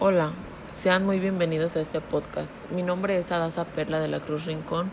Hola, 0.00 0.30
sean 0.70 1.04
muy 1.04 1.18
bienvenidos 1.18 1.74
a 1.74 1.80
este 1.80 2.00
podcast. 2.00 2.52
Mi 2.70 2.84
nombre 2.84 3.18
es 3.18 3.32
Adasa 3.32 3.64
Perla 3.64 3.98
de 3.98 4.06
la 4.06 4.20
Cruz 4.20 4.46
Rincón 4.46 4.92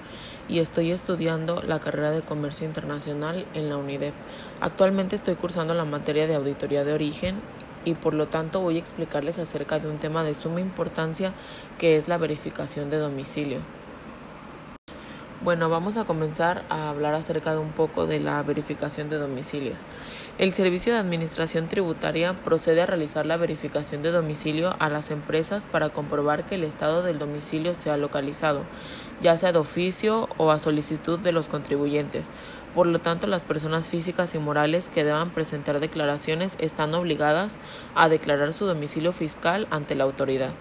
y 0.50 0.58
estoy 0.58 0.90
estudiando 0.90 1.62
la 1.62 1.80
carrera 1.80 2.10
de 2.10 2.24
Comercio 2.24 2.66
Internacional 2.66 3.46
en 3.54 3.70
la 3.70 3.78
UNIDEP. 3.78 4.16
Actualmente 4.62 5.16
estoy 5.16 5.36
cursando 5.36 5.76
la 5.76 5.86
materia 5.86 6.26
de 6.26 6.34
Auditoría 6.34 6.84
de 6.84 6.94
Origen 6.94 7.36
y 7.86 7.94
por 7.94 8.16
lo 8.16 8.30
tanto 8.30 8.62
voy 8.62 8.78
a 8.78 8.80
explicarles 8.80 9.38
acerca 9.38 9.78
de 9.78 9.88
un 9.90 10.00
tema 10.00 10.24
de 10.24 10.34
suma 10.34 10.60
importancia 10.60 11.34
que 11.78 11.98
es 11.98 12.08
la 12.08 12.18
verificación 12.18 12.90
de 12.90 12.98
domicilio. 12.98 13.60
Bueno, 15.44 15.70
vamos 15.70 15.98
a 15.98 16.06
comenzar 16.06 16.64
a 16.70 16.90
hablar 16.90 17.14
acerca 17.14 17.52
de 17.52 17.60
un 17.60 17.74
poco 17.74 18.08
de 18.08 18.20
la 18.20 18.42
verificación 18.42 19.12
de 19.12 19.18
domicilio. 19.18 19.74
El 20.38 20.52
Servicio 20.52 20.92
de 20.92 21.00
Administración 21.00 21.70
Tributaria 21.70 22.34
procede 22.44 22.82
a 22.82 22.86
realizar 22.86 23.26
la 23.26 23.38
verificación 23.38 24.04
de 24.04 24.12
domicilio 24.12 24.76
a 24.80 24.90
las 24.90 25.10
empresas 25.10 25.66
para 25.66 25.88
comprobar 25.88 26.46
que 26.46 26.56
el 26.56 26.66
estado 26.66 27.04
del 27.04 27.18
domicilio 27.18 27.74
sea 27.74 27.96
localizado, 27.96 28.64
ya 29.22 29.38
sea 29.38 29.54
de 29.54 29.60
oficio 29.60 30.28
o 30.36 30.52
a 30.52 30.60
solicitud 30.60 31.18
de 31.20 31.32
los 31.32 31.48
contribuyentes. 31.48 32.32
Por 32.74 32.86
lo 32.86 33.00
tanto, 33.00 33.28
las 33.28 33.46
personas 33.46 33.88
físicas 33.88 34.36
y 34.36 34.40
morales 34.40 34.90
que 34.90 35.06
deban 35.06 35.30
presentar 35.30 35.80
declaraciones 35.80 36.58
están 36.60 36.94
obligadas 36.96 37.58
a 37.96 38.10
declarar 38.10 38.52
su 38.52 38.66
domicilio 38.66 39.14
fiscal 39.14 39.70
ante 39.72 39.96
la 39.96 40.04
autoridad. 40.04 40.52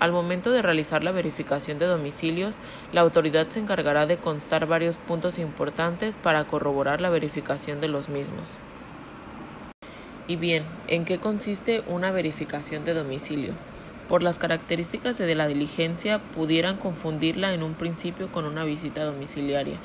Al 0.00 0.10
momento 0.10 0.52
de 0.52 0.62
realizar 0.62 1.04
la 1.04 1.12
verificación 1.12 1.78
de 1.78 1.84
domicilios, 1.84 2.56
la 2.94 3.02
autoridad 3.02 3.46
se 3.50 3.60
encargará 3.60 4.06
de 4.06 4.16
constar 4.16 4.64
varios 4.64 4.96
puntos 4.96 5.38
importantes 5.38 6.16
para 6.16 6.44
corroborar 6.44 7.02
la 7.02 7.10
verificación 7.10 7.82
de 7.82 7.88
los 7.88 8.08
mismos. 8.08 8.58
Y 10.28 10.36
bien, 10.36 10.62
¿en 10.88 11.06
qué 11.06 11.18
consiste 11.18 11.82
una 11.88 12.10
verificación 12.10 12.84
de 12.84 12.92
domicilio? 12.92 13.54
por 14.08 14.22
las 14.22 14.38
características 14.38 15.18
de 15.18 15.34
la 15.34 15.46
diligencia 15.46 16.18
pudieran 16.18 16.78
confundirla 16.78 17.52
en 17.52 17.62
un 17.62 17.74
principio 17.74 18.32
con 18.32 18.46
una 18.46 18.64
visita 18.64 19.04
domiciliaria, 19.04 19.76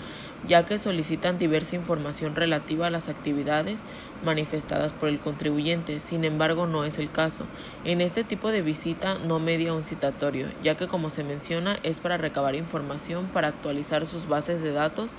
ya 0.48 0.66
que 0.66 0.78
solicitan 0.78 1.38
diversa 1.38 1.76
información 1.76 2.36
relativa 2.36 2.88
a 2.88 2.90
las 2.90 3.10
actividades 3.10 3.84
manifestadas 4.24 4.94
por 4.94 5.10
el 5.10 5.20
contribuyente. 5.20 6.00
Sin 6.00 6.24
embargo, 6.24 6.68
no 6.68 6.86
es 6.86 6.98
el 6.98 7.12
caso. 7.12 7.46
En 7.84 8.00
este 8.00 8.24
tipo 8.24 8.50
de 8.50 8.62
visita 8.62 9.18
no 9.28 9.40
media 9.40 9.74
un 9.74 9.84
citatorio, 9.84 10.48
ya 10.64 10.76
que 10.76 10.88
como 10.88 11.10
se 11.10 11.24
menciona 11.24 11.78
es 11.84 12.00
para 12.00 12.18
recabar 12.18 12.56
información 12.56 13.28
para 13.34 13.50
actualizar 13.50 14.06
sus 14.06 14.28
bases 14.28 14.62
de 14.62 14.72
datos 14.72 15.12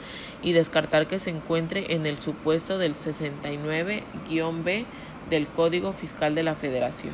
y 0.43 0.53
descartar 0.53 1.07
que 1.07 1.19
se 1.19 1.31
encuentre 1.31 1.95
en 1.95 2.07
el 2.07 2.19
supuesto 2.19 2.79
del 2.79 2.95
69-B 2.95 4.85
del 5.31 5.47
Código 5.47 5.93
Fiscal 5.93 6.35
de 6.35 6.43
la 6.43 6.55
Federación. 6.55 7.13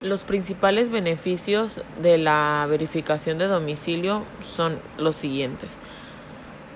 Los 0.00 0.24
principales 0.24 0.90
beneficios 0.90 1.80
de 2.02 2.18
la 2.18 2.66
verificación 2.68 3.38
de 3.38 3.46
domicilio 3.46 4.24
son 4.42 4.78
los 4.98 5.16
siguientes. 5.16 5.78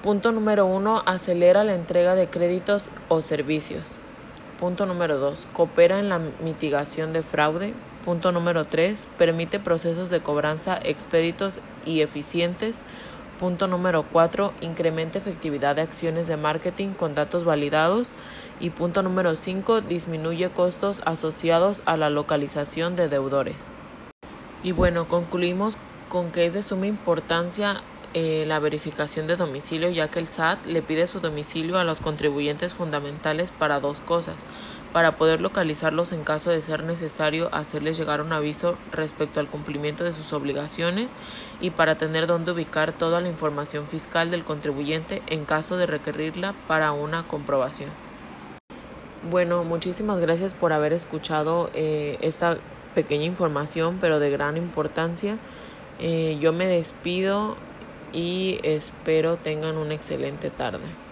Punto 0.02 0.32
número 0.32 0.64
uno, 0.64 1.02
acelera 1.04 1.62
la 1.62 1.74
entrega 1.74 2.14
de 2.14 2.28
créditos 2.28 2.88
o 3.08 3.20
servicios. 3.20 3.96
Punto 4.58 4.86
número 4.86 5.18
dos, 5.18 5.46
coopera 5.52 5.98
en 6.00 6.08
la 6.08 6.18
mitigación 6.18 7.12
de 7.12 7.22
fraude. 7.22 7.74
Punto 8.04 8.32
número 8.32 8.64
tres, 8.64 9.06
permite 9.18 9.60
procesos 9.60 10.08
de 10.08 10.20
cobranza 10.20 10.78
expeditos 10.82 11.60
y 11.84 12.00
eficientes. 12.00 12.82
Punto 13.40 13.66
número 13.66 14.02
4. 14.02 14.52
Incrementa 14.60 15.16
efectividad 15.16 15.74
de 15.74 15.80
acciones 15.80 16.26
de 16.26 16.36
marketing 16.36 16.90
con 16.90 17.14
datos 17.14 17.44
validados. 17.44 18.12
Y 18.60 18.68
punto 18.68 19.02
número 19.02 19.34
5. 19.34 19.80
Disminuye 19.80 20.50
costos 20.50 21.00
asociados 21.06 21.80
a 21.86 21.96
la 21.96 22.10
localización 22.10 22.96
de 22.96 23.08
deudores. 23.08 23.76
Y 24.62 24.72
bueno, 24.72 25.08
concluimos 25.08 25.78
con 26.10 26.32
que 26.32 26.44
es 26.44 26.52
de 26.52 26.62
suma 26.62 26.86
importancia 26.86 27.80
eh, 28.12 28.44
la 28.46 28.58
verificación 28.58 29.26
de 29.26 29.36
domicilio, 29.36 29.88
ya 29.88 30.08
que 30.08 30.18
el 30.18 30.26
SAT 30.26 30.66
le 30.66 30.82
pide 30.82 31.06
su 31.06 31.20
domicilio 31.20 31.78
a 31.78 31.84
los 31.84 32.02
contribuyentes 32.02 32.74
fundamentales 32.74 33.52
para 33.52 33.80
dos 33.80 34.00
cosas, 34.00 34.34
para 34.92 35.16
poder 35.16 35.40
localizarlos 35.40 36.12
en 36.12 36.24
caso 36.24 36.50
de 36.50 36.62
ser 36.62 36.84
necesario 36.84 37.48
hacerles 37.54 37.96
llegar 37.96 38.20
un 38.20 38.32
aviso 38.32 38.76
respecto 38.92 39.40
al 39.40 39.48
cumplimiento 39.48 40.04
de 40.04 40.12
sus 40.12 40.32
obligaciones 40.32 41.14
y 41.60 41.70
para 41.70 41.96
tener 41.96 42.26
dónde 42.26 42.52
ubicar 42.52 42.92
toda 42.92 43.20
la 43.20 43.28
información 43.28 43.86
fiscal 43.86 44.30
del 44.30 44.44
contribuyente 44.44 45.22
en 45.28 45.44
caso 45.44 45.76
de 45.76 45.86
requerirla 45.86 46.54
para 46.66 46.92
una 46.92 47.26
comprobación. 47.26 47.90
Bueno, 49.30 49.64
muchísimas 49.64 50.18
gracias 50.18 50.54
por 50.54 50.72
haber 50.72 50.92
escuchado 50.92 51.70
eh, 51.74 52.18
esta 52.22 52.56
pequeña 52.94 53.26
información, 53.26 53.98
pero 54.00 54.18
de 54.18 54.30
gran 54.30 54.56
importancia. 54.56 55.36
Eh, 55.98 56.38
yo 56.40 56.52
me 56.52 56.66
despido 56.66 57.56
y 58.12 58.58
espero 58.62 59.36
tengan 59.36 59.76
una 59.76 59.94
excelente 59.94 60.50
tarde. 60.50 61.09